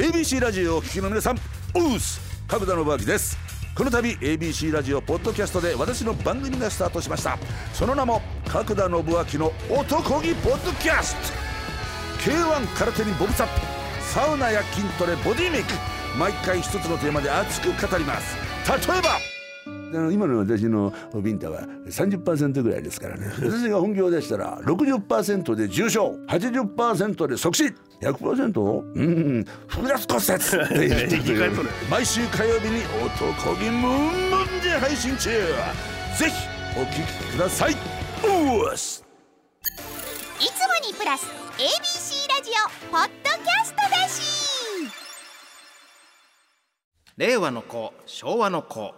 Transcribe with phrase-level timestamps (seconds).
[0.00, 3.36] ABC ラジオをお聞きの皆さんウース角田信明です。
[3.76, 7.38] この度 ABC ラジオポッドキャストで私の番組がスタートしました。
[7.74, 9.04] その名も角田信明
[9.38, 11.14] の男気ポッドキャス
[12.24, 12.30] ト。
[12.30, 13.60] K1 空手にボブサップ。
[14.02, 15.74] サウナや筋トレボディメイク。
[16.18, 18.36] 毎回一つのテーマで熱く語ります。
[18.88, 19.29] 例えば
[19.98, 20.92] の今の私の
[21.22, 23.26] ビンタは30%ぐらいですからね。
[23.36, 26.16] 私が本業でしたら60%で重症。
[26.28, 27.64] 80%で即死
[28.00, 28.60] 100%?
[28.94, 29.44] うん。
[29.66, 31.52] 複雑骨折って言ってくれる。
[31.90, 35.30] 毎週火曜日に男気ムンムンで配信中。
[36.18, 36.32] ぜひ
[36.78, 37.76] お聞きください。
[38.24, 39.04] おっす
[40.38, 40.48] いつ
[40.84, 44.50] もにプラス ABC ラジオポッドキャストだし。
[47.16, 48.94] 令和の子昭和の子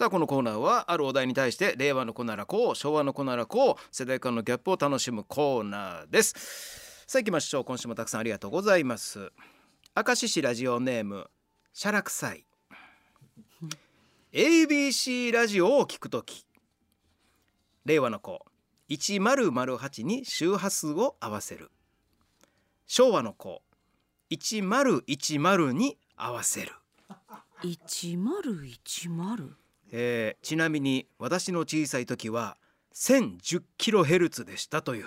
[0.00, 7.04] さあこのコーナーはあるお題に対して令和の子ならこう昭和の子ならこう世代間のギャップを楽しむコーナーです。
[7.06, 7.64] さあ行きましょう。
[7.64, 9.30] 今週もたくさんありがとうございます。
[9.94, 11.28] 明石市ラジオネーム
[11.74, 12.46] シャラクサイ。
[14.32, 16.46] ABC ラジオを聞くとき
[17.84, 18.46] 令和の子
[18.88, 21.70] 1008に周波数を合わせる。
[22.86, 23.60] 昭和の子
[24.30, 26.72] 1010に合わせる。
[27.62, 29.59] 一丸一丸。
[29.92, 32.56] えーちなみに私の小さい時は
[32.94, 35.06] 1010kHz でしたという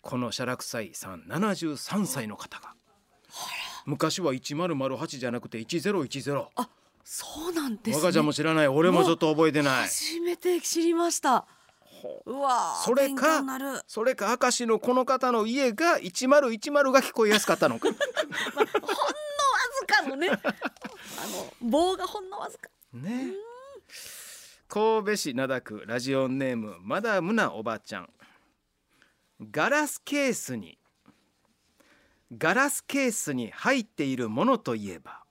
[0.00, 2.74] このシャラクサイさん73歳の方が
[3.86, 6.48] 昔は1008じゃなくて1010
[7.12, 7.96] そうなんですね。
[7.96, 11.44] 我がちゃんも知らない俺もちょっと覚えてない初めて知りました。
[12.24, 12.84] うわー。
[12.84, 13.42] それか。
[13.88, 17.98] それか明石のこの方の家が1010が聞こえやすかったのか わず
[19.86, 20.28] かのね。
[20.30, 22.70] あの棒がほんのわずか。
[22.92, 23.32] ね
[24.72, 28.08] 神戸市灘区ラジオネームマダムなおばちゃん
[29.50, 30.78] ガラスケースに
[32.38, 35.24] ガラスケースに入っているものといえば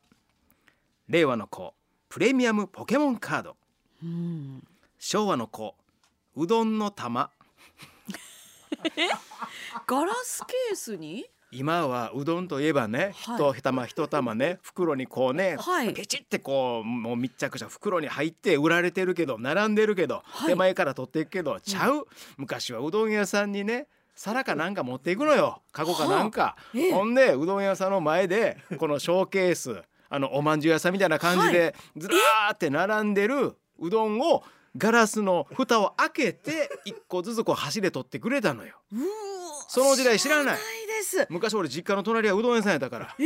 [1.07, 1.73] 令和の子
[2.09, 3.55] プレミアムポケモンカード
[4.03, 4.61] うん。
[4.97, 5.73] 昭和の子
[6.35, 7.31] うどんの玉
[9.87, 11.25] ガラスケースに？
[11.51, 13.51] 今はうどんといえばね、はい。
[13.57, 15.93] 一玉一玉ね袋にこうね、はい。
[15.93, 20.47] ペチってこうもう密着した袋に入って売られてるけど並んでるけど、はい。
[20.49, 25.61] 手前から取っていくけどちゃう、昔はうどん屋さんにね皿かなんか持っていくのよ。
[25.71, 26.91] カゴかなんか、ええ。
[26.91, 34.43] ほんでうどん屋さんの前でこのショーケースあのおまんじゅう屋さんみたいな感じで、ずらーって並んでるうどんを
[34.77, 38.75] ガラスの蓋を開けて一個ずつこう箸で取ってくれたのよ。
[39.67, 40.57] その時代知らない。
[40.57, 40.59] 知
[40.99, 41.27] です。
[41.29, 43.23] 昔俺実家の隣はうどん屋さんやったからえ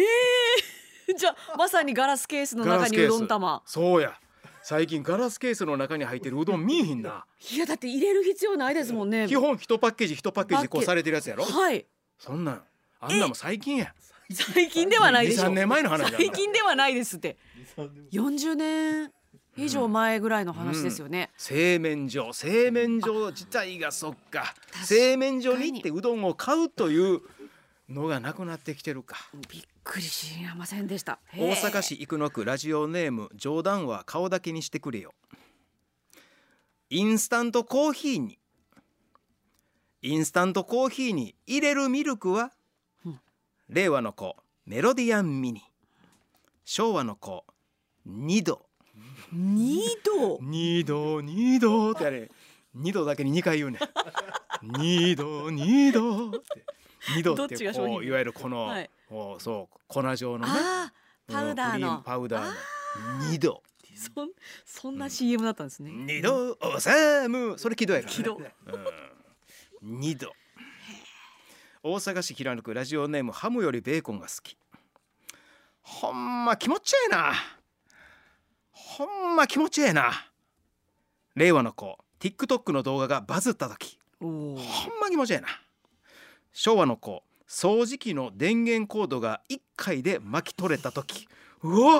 [1.09, 3.61] え じゃあまさにガラスケースの中にうどん玉。
[3.65, 4.17] そうや
[4.61, 9.27] 最近ガラスケースの中に入ってるうどん見えひんないやだって入れる必要ないですもんね。
[9.27, 11.85] 基本一パッケージ一パッケージこパッケうされてるやつやろはい。
[12.17, 12.63] そんなん
[13.01, 13.93] あんなもん最近や
[14.31, 15.43] 最近ではないでしょ。
[15.43, 17.37] 23年前の話だ最近ではないですって。
[18.13, 19.11] 40年
[19.57, 21.29] 以上前ぐらいの話ですよね。
[21.37, 24.55] 製麺所製麺所自体がそっか
[24.85, 27.21] 製麺所に行ってうどんを買うという
[27.93, 29.17] のがなくなってきてるか。
[29.49, 31.19] びっくりしませんでした。
[31.35, 35.13] 大阪市生野区ラジオネーム冗談は顔だけにしてくれよ。
[36.89, 38.39] インスタントコーヒーに。
[40.01, 42.51] インスタントコーヒーに入れるミルクは、
[43.05, 43.19] うん。
[43.69, 45.61] 令和の子メロディアンミニ。
[46.65, 47.45] 昭和の子
[48.07, 48.65] 2度。
[49.31, 52.29] 二度？2度2度ってあれ
[52.77, 53.79] 2度だけに2回言うね
[54.61, 56.63] 2度2度って
[57.17, 57.95] 2度ってちが商品？
[57.95, 58.89] こういわゆるこの、はい。
[59.09, 60.53] こうそう粉状のね。
[61.27, 62.01] パウダーの。
[62.05, 62.53] パウダーの。
[63.31, 63.63] 2度。
[63.95, 64.29] そん
[64.65, 65.91] そんな CM だったんですね。
[65.91, 67.59] 2度おさむ。
[67.59, 68.41] それ軌道やから、ね、軌道
[69.81, 70.33] うん、2度。
[71.83, 74.57] 大阪市平野区ラジオネームハムよりベーコンが好き。
[75.81, 77.33] ほんま気持ちええな。
[78.71, 80.11] ほんま気持ちええな。
[81.35, 83.99] 令和の子 TikTok の動画がバズった時。
[84.21, 84.29] おお。
[84.29, 85.47] ほんま気持ちええな
[86.53, 91.27] 昭和の子掃除機の電源コードが1回で巻き取れた時。
[91.61, 91.99] うわ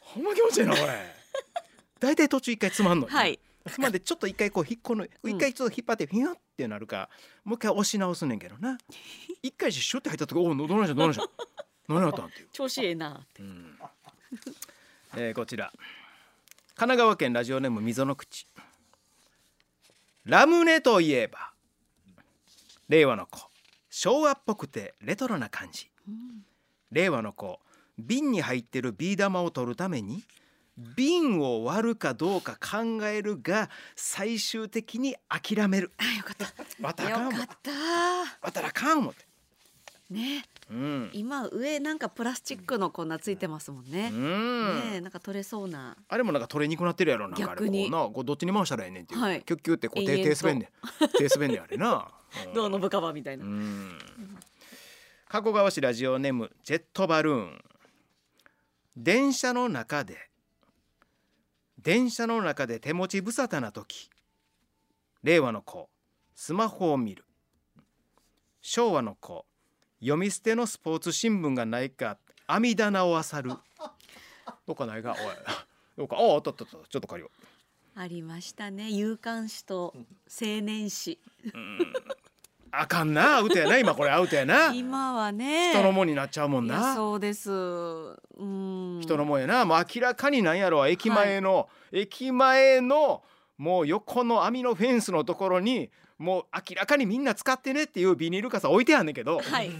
[0.00, 1.14] ほんま気持ちええなこれ。
[2.00, 3.38] 大体途中1回つまんのよはい。
[3.70, 5.30] つまんでちょっと一回こう引っこのうん。
[5.30, 7.08] 一回ちょっと引っ張ってフィヨッってなるか
[7.44, 8.78] もう一回押し直すねんけどな。
[9.42, 11.24] 一回シュッて入った時おおどうなんじゃどうなんじゃ
[11.88, 12.48] 何やったんっていう。
[12.52, 13.14] 調子ええな。
[13.22, 13.42] って。
[13.42, 13.78] うん。
[15.16, 15.72] えーこちら。
[16.74, 18.46] 神奈川県ラジオネーム溝の口。
[20.24, 21.52] ラムネといえば
[22.88, 23.48] 令和の子
[23.98, 25.90] 昭和っぽくてレトロな感じ
[26.92, 27.60] 令和の子
[27.98, 30.22] 瓶に入ってるビー玉を取るために
[30.76, 36.44] 瓶を割るかどうか考えるが最終的に諦めるあよかった。
[36.78, 37.54] 割ったらあかん思ってよか
[38.50, 38.60] った。
[38.60, 39.26] らあかん思って
[40.10, 40.44] ね。
[40.70, 41.10] うん。
[41.12, 44.10] 今上なんかプラスチックの粉ついてますもんね。
[44.12, 44.80] うん。
[44.90, 45.96] ねえなんか取れそうな。
[46.08, 47.60] あれもなんか取れにくなってるやろなんかあれ。
[47.60, 47.90] 逆に。
[47.90, 49.42] こうなこうどっちに回したらええねんっていう、はい。
[49.42, 50.68] キュッキュってこう手手滑んねん
[51.18, 52.10] 手滑んねんあれな。
[52.46, 52.54] うん。
[52.54, 53.44] 銅の部カバーみたいな。
[53.44, 53.98] うん。
[55.28, 57.64] 加古川市ラジオネームジェットバルーン。
[58.96, 60.30] 電車の中で
[61.78, 64.10] 電車の中で手持ち無沙汰な時。
[65.22, 65.88] 令和の子
[66.34, 67.24] スマホを見る。
[68.60, 69.46] 昭和の子
[70.00, 73.50] 読み捨てのスポーツ新聞がないか網棚を漁る。
[74.66, 75.12] どっかないか？
[75.12, 75.18] おい。
[75.96, 76.16] どうか？
[76.16, 77.98] あああったあったあったちょっと借りよう。
[77.98, 78.90] ありましたね。
[78.90, 79.94] 夕刊誌と
[80.28, 81.18] 青年誌。
[82.70, 83.38] あかんな。
[83.38, 83.78] アウトやな。
[83.78, 84.72] 今これアウトやな。
[84.74, 85.70] 今はね。
[85.72, 86.94] 人のもんになっちゃうもんな。
[86.94, 87.50] そうです。
[87.50, 87.54] う
[88.44, 89.00] ん。
[89.00, 89.64] 人のもんやな。
[89.64, 93.24] もう明らかになんやろ駅前の、駅前の
[93.56, 99.70] もう横の網のフェンスのところにもう明らかにみんな使ってねっていうビニール傘置いてあんねんけど、はい。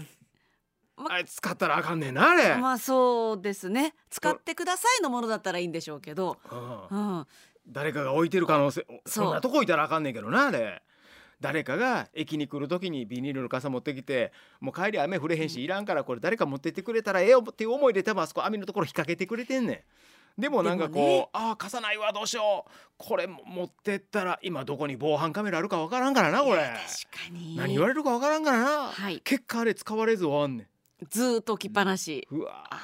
[1.09, 3.93] あれ使ったらあかんねんなあれ、まあそうですね。
[4.09, 6.37] 使ってくださいのものだったらいいんでしょうけど。
[6.51, 7.27] うんうん。
[7.69, 10.81] 誰かが置いてる可能性そんなとこ置いたらあかんねんけどなあれ
[11.39, 19.79] 誰かが駅に来る時にビニールの傘持ってきてもう帰り雨降れへんしいらんからこれ誰か持ってってくれたらええよっていう思いで多分あそこ網のところ引っ掛けてくれてんねん
[20.37, 22.71] でもなんかこう、ねああ傘ないわどうしよう。
[22.97, 26.57] これ持ってったら今どこに防犯カメラあるかわからんからなこれ。
[26.57, 26.77] 確か
[27.31, 27.55] に。
[27.55, 29.19] 何言われるかわからんからな、はい。
[29.21, 30.69] 結果あれ使われず終わんね
[31.09, 32.27] ずーっと置きっぱなし。
[32.31, 32.79] んうわあ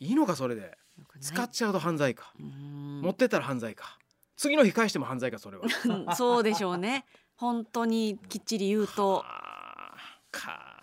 [0.00, 0.76] いいのかそれで。
[1.20, 3.00] 使っちゃうと犯罪か、うん。
[3.02, 3.98] 持ってったら犯罪か。
[4.36, 5.64] 次の日返しても犯罪かそれは。
[5.84, 7.04] うんそうでしょうね。
[7.36, 9.24] 本当にきっちり言うと。
[10.30, 10.78] か。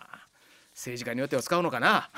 [0.74, 2.10] 政治家によっては使うのかな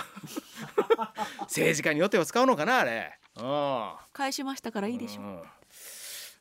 [1.43, 3.19] 政治家によっては使うのかなあれ。
[3.37, 3.95] うん。
[4.13, 5.25] 返しましたからいいでしょう。
[5.25, 5.43] うん。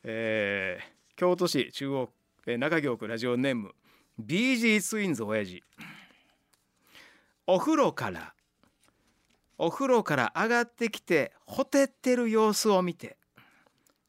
[0.04, 2.12] えー京都市中央、
[2.46, 3.74] えー中京区ラジオネーム
[4.20, 5.62] BG ツインズ親父。
[7.46, 8.34] お風呂から
[9.56, 13.16] お風呂から上がってきてほてってる様子を見て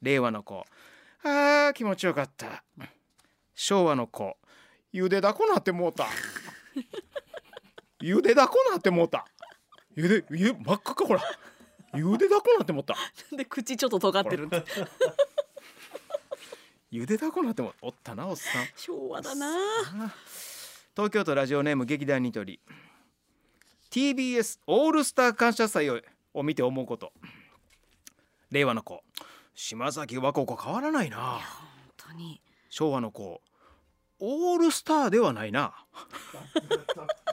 [0.02, 0.66] 令和の子
[1.24, 2.64] あー気持ちよかった。
[3.56, 4.38] 昭和の子
[4.92, 6.08] ゆでだこなってもうた。
[8.02, 9.26] ゆでだこなってもうた
[10.00, 11.22] ゆでゆ真っ赤かほら。
[11.94, 12.96] ゆでだこなってもうた。
[13.36, 14.64] で口ちょっと尖ってるんだ。
[16.90, 18.68] ゆでだこなってもおったなおっさん。
[18.78, 19.50] 昭和だな。
[20.96, 22.62] 東京都ラジオネーム劇団ニトリ。
[23.92, 26.00] TBS オールスター感謝祭を
[26.34, 27.12] を見て思うこと。
[28.52, 29.04] 令和の子。
[29.54, 31.18] 島崎和歌子変わらないな。
[31.18, 31.42] 本
[31.98, 32.42] 当に。
[32.70, 33.42] 昭和の子。
[34.20, 35.86] オールスターではないな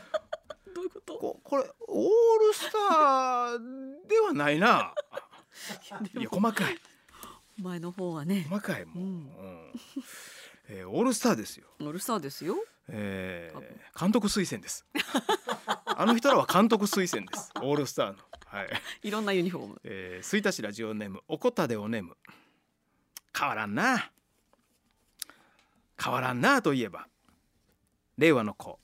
[1.06, 1.40] どういうこと？
[1.40, 2.08] ここれオー
[2.48, 4.92] ルスターではないな。
[6.18, 6.78] いや細かい。
[7.58, 8.46] 前の方はね。
[8.50, 9.04] 細かいもう、うん。
[9.04, 9.72] うん。
[10.68, 11.66] えーオールスターですよ。
[11.80, 12.56] オールスターですよ。
[12.88, 14.84] えー、監督推薦です。
[15.86, 17.50] あの人らは監督推薦です。
[17.56, 18.18] オールスターの。
[18.46, 18.68] はい、
[19.02, 19.80] いろんなユニフォーム。
[19.84, 21.22] えー、吹田市ラジオネーム。
[21.28, 22.16] おこたでおねむ。
[23.36, 24.10] 変わらんな。
[26.02, 27.08] 変わらんなといえば。
[28.18, 28.78] 令和の子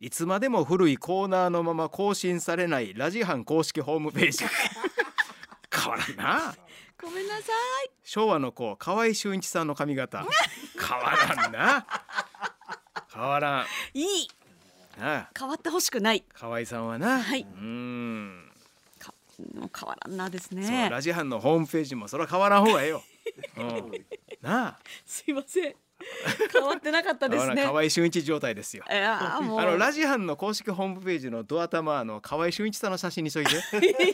[0.00, 4.44] いつまでも古いコーナーのまま更新されないラジハン公式ホームページ。
[5.74, 6.54] 変わらんな。
[7.02, 7.52] ごめんなさ
[7.84, 7.90] い。
[8.04, 10.24] 昭和の子河合俊一さんの髪型。
[10.78, 11.86] 変わらんな。
[13.12, 13.66] 変わらん。
[13.94, 14.28] いい。
[15.00, 15.30] なあ。
[15.36, 16.24] 変わってほしくない。
[16.32, 17.40] 河合さんはな、はい。
[17.40, 18.52] うーん。
[19.00, 19.12] か
[19.56, 20.88] もう変わらんなですね。
[20.88, 23.02] ラジハンのホームページもそれは変わらん方がええよ、
[23.56, 23.92] うん、
[24.42, 24.78] なあ。
[25.04, 25.74] すいません。
[26.52, 27.64] 変わってなかったですね。
[27.64, 28.84] 河合俊一状態ですよ。
[28.88, 33.56] あのラジハンの公式ホームページのドア玉あの河合俊一さんの写真にしといて。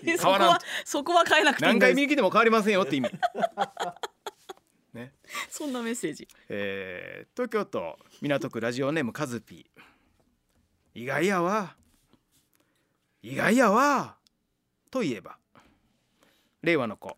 [0.16, 3.10] 変わらんはそこは変えなくて何回見に来ても変わりませんよって意味。
[4.94, 5.12] ね。
[5.50, 6.26] そんなメッセージ。
[6.48, 9.82] えー東京都港区ラジオネームカズピー。
[10.94, 11.76] 意外やわ。
[13.22, 14.16] 意外やわ。
[14.90, 15.36] といえば
[16.62, 17.16] 令和の子。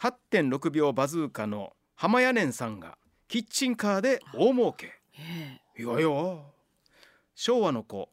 [0.00, 2.98] 8.6秒バズーカの浜屋根さんが
[3.32, 4.92] キッチンカーで大儲け。
[5.18, 6.10] え意外や。
[6.10, 6.40] わ
[7.34, 8.10] 昭和の子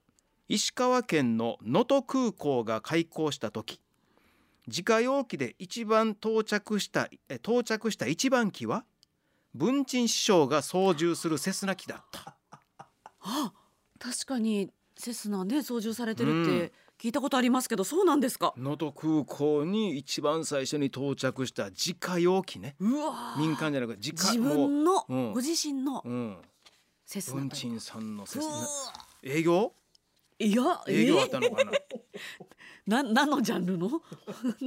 [0.47, 3.81] 石川県の能登空港が開港した時。
[4.67, 8.85] 自家用機で一番到着したえ到着した一番機は
[9.53, 12.37] 文鎮師匠が操縦するセスナ機だった。
[13.19, 13.51] あ
[13.99, 18.53] 確かにセスナね操縦されてるって聞いたことありますけど、そうなんですか？
[18.57, 22.75] 能登空港に一番最初に到着した自家用機ね。
[22.79, 23.39] うわー。
[23.39, 25.31] 民間じゃなくて自家自分の、うん。
[25.31, 26.37] ご自身のもう、うん、
[27.05, 28.67] セスナ文鎮さんのセスナ。
[29.23, 29.71] 営業？
[30.41, 31.75] いや営業あっえたのかな、 ー、
[32.87, 34.01] な何のジャンルの？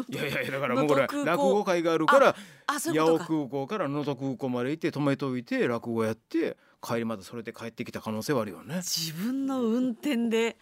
[0.09, 2.37] いやいやだからもうこれ落語会があるから
[2.67, 8.77] 八尾空港から能登空港まで行って止めといて落語やって帰りまたそれで帰ってきた可能性はあるよね。
[8.83, 10.59] 自分の運転で。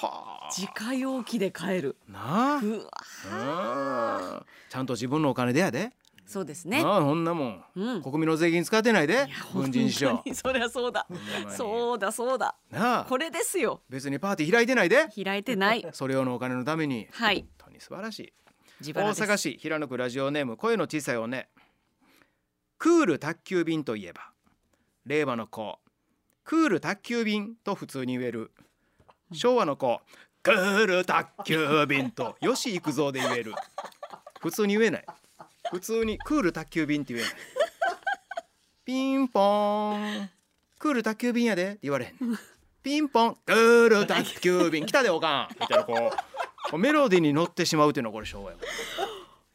[0.00, 1.96] は自家用機で買える。
[2.08, 2.60] な
[3.30, 4.44] あ。
[4.68, 5.92] ちゃんと自分のお金でやで、
[6.28, 6.82] そうですね。
[6.84, 8.02] ああそんなもん、うん。
[8.02, 9.26] 国民の税金使ってないで。
[9.54, 10.22] 軍人師匠。
[10.34, 11.06] そりゃそうだ。
[11.56, 12.54] そうだそうだ。
[12.70, 13.04] なあ。
[13.04, 13.80] これですよ。
[13.88, 15.08] 別にパーティー開いてないで。
[15.24, 15.86] 開いてない。
[15.92, 17.08] それ用のお金のために。
[17.12, 17.36] はい。
[17.40, 18.32] 本当に素晴らしい。
[18.92, 20.58] 大阪市平野区ラジオネーム。
[20.58, 21.48] 声の小さいおね。
[22.76, 24.30] クール宅急便といえば。
[25.06, 25.78] 令和の子。
[26.44, 28.52] クール宅急便と普通に言える。
[29.32, 30.00] 昭和の子
[30.48, 33.54] クール宅急便と吉幾三で言える。
[34.40, 35.04] 普通に言えない。
[35.70, 37.34] 普通にクール宅急便って言えない。
[38.84, 40.30] ピンポーン。
[40.78, 42.14] クール宅急便やでって言われへん。
[42.82, 43.36] ピンポン。
[43.44, 44.86] クール宅急便。
[44.86, 45.56] 来たでおかん。
[45.60, 46.12] みたいなこ
[46.72, 48.56] うメロディーに乗ってしまうっていうのはこれ昭和や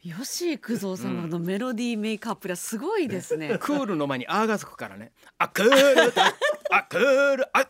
[0.04, 6.34] 吉幾三様のメロディーメイクアップがすごいですね、 クールの前に「あ」がつくからね「あクールだ。
[6.70, 7.48] あクール。
[7.56, 7.66] あ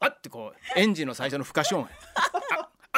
[0.00, 1.86] あ」ってこうエンジンの最初の負荷ショ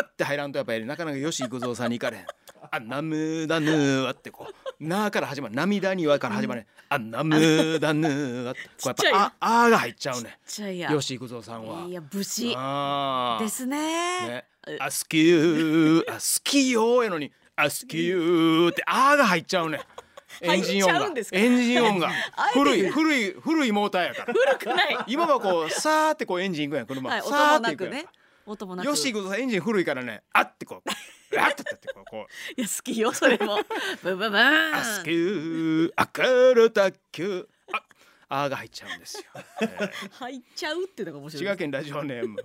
[0.02, 2.26] って入らんとやっぱりなかなか吉幾三さんに行かれへん
[2.70, 4.54] 「あナムダヌー」あってこう
[4.84, 10.90] 「な」から始まる「涙には」から始まる「あナムダヌー」あってこうやっぱ「あ」あが入っちゃうねちゃいや。
[10.90, 11.86] 吉幾三さんは。
[11.86, 14.20] いや武士ですね。
[14.28, 14.44] ね、
[14.78, 19.80] あ好きーあ好きよーやのにあ好きよーってあーが入っちゃうね
[20.42, 21.10] エンジン音が。
[21.32, 22.10] エンジン音が。
[22.54, 24.32] 古い古い古いモーターやから。
[24.32, 24.98] 古くない。
[25.08, 27.92] 今はこうさーってこうエンジンいくやん車、はい音さーもってくやん。
[27.92, 28.10] ないくね
[28.50, 28.86] 音もなく。
[28.86, 30.22] よしくさんエンジン古いからね。
[30.32, 31.38] あってこう。
[31.38, 32.26] あってってこうこ
[32.56, 32.60] う。
[32.60, 33.58] いや好きよそれも。
[34.02, 34.40] ブンブンブン。
[34.74, 35.10] あ好き。
[35.10, 39.24] ーあかるたっきゅああーが入っちゃうんですよ、
[39.62, 42.36] えー入っちゃうってのが面白滋い賀県ラジオネーム。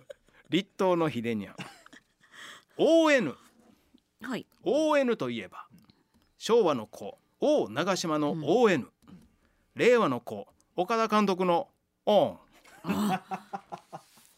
[0.50, 1.56] 立東の秀にゃん。
[2.78, 3.36] ON
[4.22, 4.46] はい。
[4.64, 5.68] ON といえば
[6.38, 7.18] 昭和の子。
[7.40, 8.88] 王長島の ON、
[9.76, 10.48] 令和の子。
[10.76, 11.70] 岡田監督の
[12.06, 12.40] オン。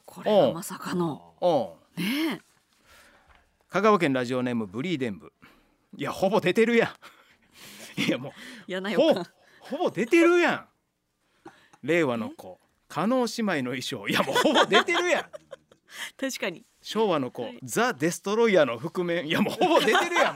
[0.05, 2.41] これはまさかのオンね
[3.69, 5.31] 香川県ラジオネームブリーデンブ。
[5.95, 6.95] いやほぼ出てるや
[7.97, 8.01] ん。
[8.01, 8.33] いやも
[8.67, 9.23] うほ
[9.59, 10.67] ほぼ出てるやん。
[11.83, 12.59] 令和の子。
[12.87, 14.07] 加納姉妹の衣装。
[14.07, 15.25] いやもうほぼ出てるやん。
[16.17, 16.65] 確かに。
[16.81, 19.27] 昭和の子、ザ・デストロイヤーの覆面。
[19.27, 20.35] いやもうほぼ出てるやん。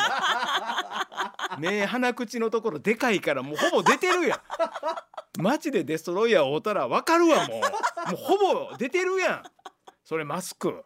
[1.62, 5.42] 目鼻口のところでかいからもうほぼ出てるやん。
[5.42, 7.60] 街でデストロイヤーを追ったらわかるわもう。
[7.60, 9.44] もうほぼ出てるやん。
[10.04, 10.84] それマスク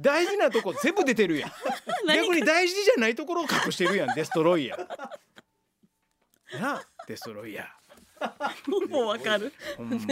[0.00, 1.52] 大事なとこ全部出てるやん。
[2.06, 4.14] 逆に大事じゃないところを隠してるやん。
[4.14, 6.60] デストロイヤー。
[6.60, 7.68] なあデストロイヤ
[8.88, 9.52] もうわかる。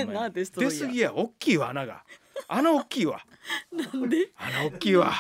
[0.07, 0.81] なあデストロイヤー。
[0.81, 2.05] 出過ぎや大きいわ穴が。
[2.49, 3.25] 穴大きいわ。
[3.73, 4.31] なんで？
[4.37, 5.13] 穴大きいわ。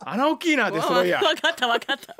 [0.00, 1.24] 穴大きいなデストロイヤー。
[1.24, 2.16] わかったわかった。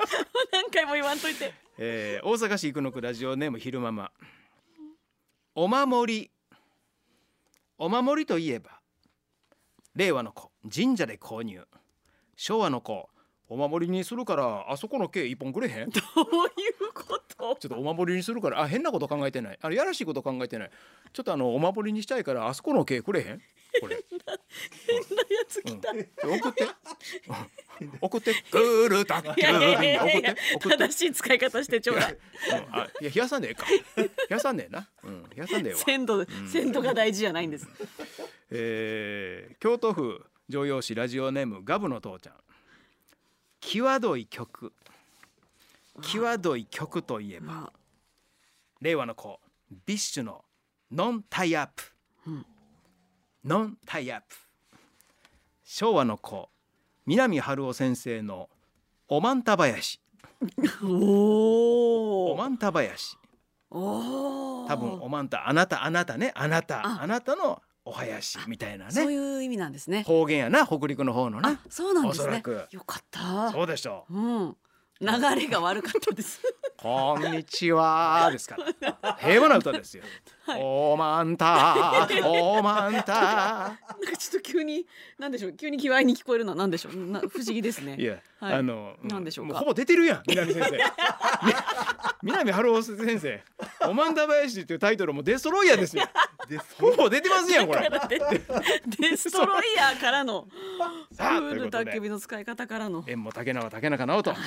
[0.51, 1.53] 何回も言わんといて。
[1.77, 4.11] えー大阪市生野区ラジオネーム昼ママ。
[5.55, 6.31] お守り。
[7.77, 8.79] お守りといえば
[9.95, 11.61] 令和の子神社で購入。
[12.35, 13.09] 昭和の子
[13.49, 15.91] お守りにするからあそこの毛一本くれへん？
[15.91, 16.27] ち どうい
[16.87, 17.49] うこと？
[17.49, 19.59] ょっとお守りにするからあ変なこと考えてない。
[19.61, 20.71] あれやらしいこと考えてない。
[21.11, 23.41] ちょっとあのお守りにしたいからあそこの毛くれへん？
[23.81, 24.03] これ。
[24.87, 26.39] 変なやつ来た、うん。
[26.39, 26.63] 送って。
[26.63, 27.97] うん。
[28.01, 28.33] 送って。
[28.51, 30.35] クールタッキいやいやいや。
[30.55, 30.77] 送って。
[30.77, 32.13] 正しい使い方してちょうだい。
[32.13, 32.19] うん。
[32.75, 33.65] あいや冷やさんでええか。
[33.97, 34.89] 冷やさんでええな。
[35.03, 35.23] うん。
[35.23, 35.79] 冷やさんでええわ。
[35.81, 37.67] 鮮度鮮度が大事じゃないんです。
[38.51, 42.33] えー京都府城陽市ラジオネームガブの父ちゃん。
[43.61, 44.73] 際どい曲。
[46.01, 47.79] 際どい曲といえばまあ
[48.81, 49.39] 令和の子
[49.85, 50.43] BiSH の
[50.91, 51.83] NON TiE-UP、
[52.27, 52.45] うん。
[53.45, 54.35] NON TiE-UP。
[55.63, 56.49] 昭和の子
[57.05, 58.49] 三波春夫先生の
[59.07, 60.01] おまんた林
[60.83, 63.17] おおおまんた林
[63.71, 66.31] 多分おまんたあなたあなたね。
[66.35, 66.85] あなた。
[66.85, 67.01] あ。
[67.01, 68.91] あなたのお囃子みたいなね。
[68.91, 70.03] そういう意味なんですね。
[70.03, 72.43] 方言やな北陸の方のあねそうなんですね。
[72.71, 73.51] よかった。
[73.51, 74.13] そうでしょう。
[74.13, 74.57] うん。
[75.01, 76.41] 流れが悪かったです。
[76.77, 78.57] こんにちはですか
[79.01, 79.17] ら。
[79.19, 80.03] 平和な歌ですよ、
[80.59, 83.13] おまんた おまんた。
[83.13, 84.85] なんかちょっと急に
[85.17, 85.53] なんでしょう。
[85.53, 86.95] 急に気合いに聞こえるのはなんでしょう。
[86.95, 87.97] な不思議ですね。
[87.97, 88.53] いや、はい。
[88.55, 90.77] あのなんでしょうほぼ出てるやん南先生。
[90.77, 91.53] み
[92.23, 93.43] 南春夫先生。
[93.87, 96.03] おまんた林っていうタイトルもデストロイヤーですよ
[96.79, 97.89] ほぼ出てますやんこれ。
[97.89, 100.49] デデストロイヤーからのク
[101.15, 103.03] さあとール焚き火の使い方からの。
[103.07, 104.39] 縁も竹縄竹中直人さ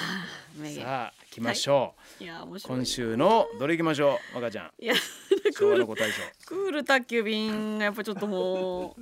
[0.86, 2.76] あ来ましょう、いや面白い。
[2.78, 4.72] 今週のどれ行きましょう若ちゃん。
[4.78, 9.00] いやク昭ールクール宅急便がやっぱちょっともう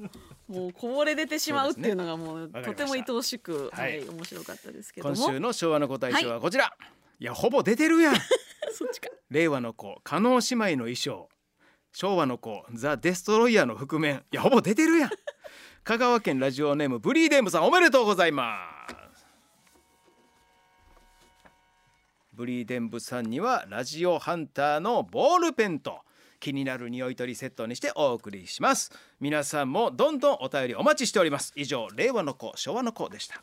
[0.53, 5.15] もうこぼれ出てしまうっていうのがもうとても愛おしく、ははいい、面白かったですけども。
[5.15, 6.75] 今週の昭和のご大将はこちら、
[7.19, 8.15] い、やほぼ出てるやん。
[8.73, 9.09] そっちか。
[9.31, 11.29] 令和の子加納姉妹の衣装
[11.95, 14.25] 昭和の子ザ・デストロイヤーの覆面。
[14.33, 15.11] いやほぼ出てるやん。
[15.85, 18.59] 香川県ラジオネームブリーデンブさんおめでとうございま
[19.15, 19.27] す。
[22.33, 26.01] ブリーデンブさんにはラジオハンターのボールペンと
[26.41, 28.91] 気になる匂い取りセットにしてお送りします。
[29.21, 31.53] 皆さんもどんどんお便りお待ちしております。
[31.55, 33.41] 以上令和の子昭和の子でした